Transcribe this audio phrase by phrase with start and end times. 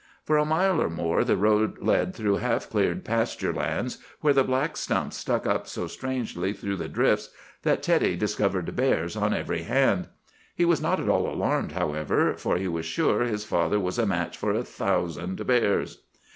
[0.25, 4.43] For a mile or more the road led through half cleared pasture lands, where the
[4.43, 7.29] black stumps stuck up so strangely through the drifts
[7.61, 10.07] that Teddy discovered bears on every hand.
[10.55, 14.07] He was not at all alarmed, however, for he was sure his father was a
[14.07, 15.99] match for a thousand bears.